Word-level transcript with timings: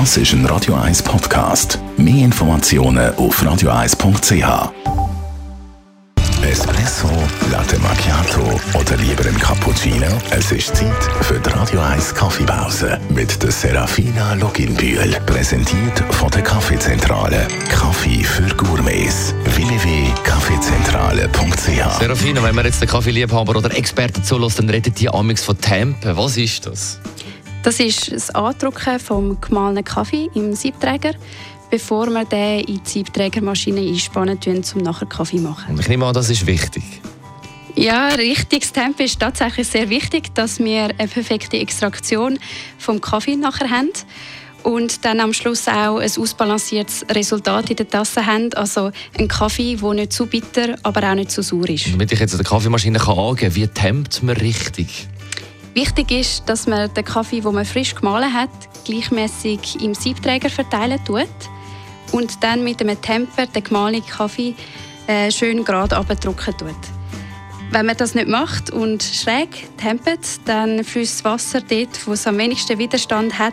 Das 0.00 0.16
ist 0.16 0.32
ein 0.32 0.44
Radio 0.46 0.74
1 0.74 1.04
Podcast. 1.04 1.78
Mehr 1.96 2.24
Informationen 2.24 3.14
auf 3.14 3.40
radio1.ch. 3.40 4.72
Espresso, 6.42 7.08
Latte 7.52 7.78
Macchiato 7.78 8.60
oder 8.76 8.96
lieber 8.96 9.24
ein 9.24 9.38
Cappuccino? 9.38 10.08
Es 10.30 10.50
ist 10.50 10.74
Zeit 10.74 11.00
für 11.20 11.38
die 11.38 11.48
Radio 11.48 11.78
1 11.78 12.12
Kaffeepause 12.12 12.98
mit 13.10 13.40
der 13.40 13.52
Serafina 13.52 14.34
Loginbühl. 14.34 15.16
Präsentiert 15.26 16.00
von 16.10 16.28
der 16.32 16.42
Kaffeezentrale. 16.42 17.46
Kaffee 17.68 18.24
für 18.24 18.52
Gourmets. 18.56 19.32
www.kaffeezentrale.ch 19.44 22.00
Serafina, 22.00 22.42
wenn 22.42 22.56
man 22.56 22.64
jetzt 22.64 22.82
den 22.82 22.88
Kaffeeliebhaber 22.88 23.56
oder 23.56 23.72
Experten 23.72 24.24
zulässt, 24.24 24.58
dann 24.58 24.68
redet 24.68 24.98
die 24.98 25.08
amix 25.08 25.44
von 25.44 25.56
Tempen. 25.56 26.16
Was 26.16 26.36
ist 26.36 26.66
das? 26.66 26.98
Das 27.64 27.80
ist 27.80 28.12
das 28.12 28.28
Andrucken 28.30 29.00
vom 29.00 29.40
gemahlenen 29.40 29.82
Kaffee 29.82 30.28
im 30.34 30.54
Siebträger, 30.54 31.12
bevor 31.70 32.08
wir 32.10 32.26
den 32.26 32.60
in 32.60 32.82
die 32.84 32.90
Siebträgermaschine 32.90 33.80
einspannen, 33.80 34.38
um 34.74 34.82
nachher 34.82 35.06
Kaffee 35.06 35.38
zu 35.38 35.44
machen. 35.44 35.72
Und 35.72 35.80
ich 35.80 35.88
nehme 35.88 36.04
an, 36.04 36.12
das 36.12 36.28
ist 36.28 36.46
wichtig. 36.46 36.84
Ja, 37.74 38.08
richtiges 38.08 38.70
Tempo 38.70 39.02
ist 39.02 39.18
tatsächlich 39.18 39.66
sehr 39.66 39.88
wichtig, 39.88 40.34
dass 40.34 40.58
wir 40.58 40.90
eine 40.98 41.08
perfekte 41.08 41.56
Extraktion 41.56 42.38
vom 42.78 43.00
Kaffee 43.00 43.34
nachher 43.34 43.70
haben 43.70 43.88
und 44.62 45.02
dann 45.06 45.20
am 45.20 45.32
Schluss 45.32 45.66
auch 45.66 45.98
ein 45.98 46.10
ausbalanciertes 46.18 47.06
Resultat 47.10 47.70
in 47.70 47.76
der 47.76 47.88
Tasse 47.88 48.26
haben. 48.26 48.52
Also 48.54 48.90
ein 49.18 49.26
Kaffee, 49.26 49.76
der 49.76 49.94
nicht 49.94 50.12
zu 50.12 50.26
bitter, 50.26 50.76
aber 50.82 51.10
auch 51.10 51.14
nicht 51.14 51.30
zu 51.30 51.42
sauer 51.42 51.70
ist. 51.70 51.90
Damit 51.90 52.12
ich 52.12 52.20
jetzt 52.20 52.34
an 52.34 52.38
der 52.38 52.46
Kaffeemaschine 52.46 52.98
kann 52.98 53.18
angeben 53.18 53.54
kann, 53.54 53.54
wie 53.54 53.68
tempt 53.68 54.22
man 54.22 54.36
richtig? 54.36 55.08
Wichtig 55.74 56.12
ist, 56.12 56.48
dass 56.48 56.68
man 56.68 56.92
den 56.94 57.04
Kaffee, 57.04 57.40
den 57.40 57.52
man 57.52 57.64
frisch 57.64 57.96
gemahlen 57.96 58.32
hat, 58.32 58.50
gleichmäßig 58.84 59.82
im 59.82 59.92
Siebträger 59.92 60.48
verteilen 60.48 61.04
tut 61.04 61.26
und 62.12 62.42
dann 62.44 62.62
mit 62.62 62.80
einem 62.80 63.00
Temper 63.00 63.46
den 63.46 63.64
gemahlenen 63.64 64.06
Kaffee 64.06 64.54
äh, 65.08 65.32
schön 65.32 65.64
gerade 65.64 65.96
abdrucken 65.96 66.56
tut. 66.56 67.03
Wenn 67.74 67.86
man 67.86 67.96
das 67.96 68.14
nicht 68.14 68.28
macht 68.28 68.70
und 68.70 69.02
schräg 69.02 69.48
tempert, 69.78 70.20
dann 70.44 70.84
fließt 70.84 71.16
das 71.16 71.24
Wasser 71.24 71.60
dort, 71.60 72.06
wo 72.06 72.12
es 72.12 72.24
am 72.24 72.38
wenigsten 72.38 72.78
Widerstand 72.78 73.36
hat, 73.36 73.52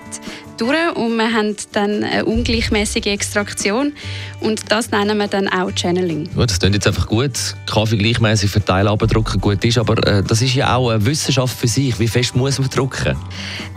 durch 0.57 0.95
und 0.95 1.15
wir 1.17 1.33
haben 1.33 1.55
dann 1.71 2.03
eine 2.03 2.25
ungleichmäßige 2.25 3.07
Extraktion 3.07 3.93
und 4.39 4.71
das 4.71 4.91
nennen 4.91 5.17
wir 5.17 5.27
dann 5.27 5.47
auch 5.47 5.71
Channeling. 5.71 6.29
Gut, 6.35 6.51
das 6.51 6.59
klingt 6.59 6.75
jetzt 6.75 6.85
einfach 6.85 7.07
gut. 7.07 7.31
Kaffee 7.65 7.97
gleichmäßig 7.97 8.51
verteilen, 8.51 8.89
abdrucken 8.89 9.41
gut 9.41 9.65
ist, 9.65 9.79
aber 9.79 9.97
äh, 10.05 10.21
das 10.21 10.43
ist 10.43 10.53
ja 10.53 10.75
auch 10.75 10.91
eine 10.91 11.03
Wissenschaft 11.03 11.57
für 11.57 11.67
sich. 11.67 11.99
Wie 11.99 12.07
fest 12.07 12.35
muss 12.35 12.59
man 12.59 12.69
drucken? 12.69 13.17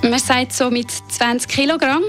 Man 0.02 0.18
sagt 0.18 0.52
so 0.52 0.70
mit 0.70 0.90
20 0.90 1.48
Kilogramm, 1.48 2.02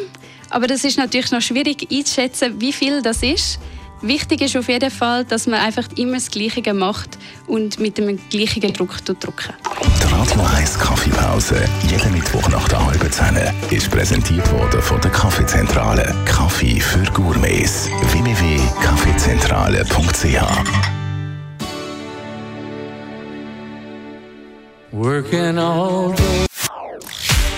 aber 0.49 0.67
das 0.67 0.83
ist 0.83 0.97
natürlich 0.97 1.31
noch 1.31 1.41
schwierig 1.41 1.87
einzuschätzen, 1.89 2.59
wie 2.59 2.73
viel 2.73 3.01
das 3.01 3.23
ist. 3.23 3.59
Wichtig 4.05 4.41
ist 4.41 4.55
auf 4.55 4.69
jeden 4.69 4.91
Fall, 4.91 5.25
dass 5.25 5.47
man 5.47 5.59
einfach 5.59 5.87
immer 5.95 6.13
das 6.13 6.29
Gleiche 6.29 6.75
macht 6.75 7.17
und 7.47 7.79
mit 7.79 7.97
dem 7.97 8.19
gleichen 8.29 8.71
Druck 8.71 9.03
drücken. 9.03 9.55
Die 9.99 10.03
Radio 10.13 10.41
1 10.55 10.77
Kaffeepause, 10.77 11.65
jeden 11.89 12.13
Mittwoch 12.13 12.47
nach 12.49 12.67
der 12.67 12.85
halben 12.85 13.11
Zehn, 13.11 13.35
ist 13.71 13.89
präsentiert 13.89 14.51
worden 14.51 14.79
von 14.79 15.01
der 15.01 15.09
Kaffeezentrale. 15.09 16.13
Kaffee 16.25 16.79
für 16.79 17.03
Gourmets. 17.13 17.89
www.kaffeezentrale.ch 18.11 20.43
Working 24.91 25.57
all 25.57 26.13
day. 26.13 26.45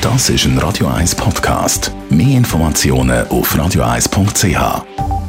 Das 0.02 0.30
ist 0.30 0.46
ein 0.46 0.58
Radio 0.60 0.88
1 0.88 1.14
Podcast. 1.16 1.92
Mehr 2.10 2.38
Informationen 2.38 3.28
auf 3.28 3.54
radio1.ch. 3.54 5.27